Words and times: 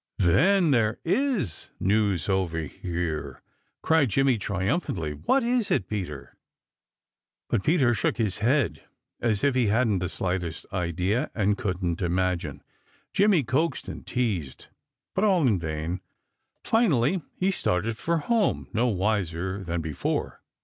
"Then 0.17 0.71
there 0.71 0.97
IS 1.05 1.69
news 1.79 2.27
over 2.27 2.61
here!" 2.61 3.43
cried 3.83 4.09
Jimmy 4.09 4.39
triumphantly. 4.39 5.11
"What 5.11 5.43
is 5.43 5.69
it, 5.69 5.87
Peter?" 5.87 6.37
But 7.49 7.63
Peter 7.63 7.93
shook 7.93 8.17
his 8.17 8.39
head 8.39 8.81
as 9.19 9.43
if 9.43 9.53
he 9.53 9.67
hadn't 9.67 9.99
the 9.99 10.09
slightest 10.09 10.65
idea 10.73 11.29
and 11.35 11.55
couldn't 11.55 12.01
imagine. 12.01 12.63
Jimmy 13.13 13.43
coaxed 13.43 13.87
and 13.87 14.03
teased, 14.03 14.69
but 15.13 15.23
all 15.23 15.45
in 15.47 15.59
vain. 15.59 16.01
Finally 16.63 17.21
he 17.35 17.51
started 17.51 17.95
for 17.95 18.17
home 18.17 18.69
no 18.73 18.87
wiser 18.87 19.63
than 19.63 19.81
before. 19.81 20.41